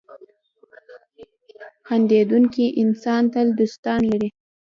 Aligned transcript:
•خندېدونکی 1.87 2.65
انسان 2.81 3.23
تل 3.33 3.47
دوستان 3.59 3.99
لري. 4.11 4.29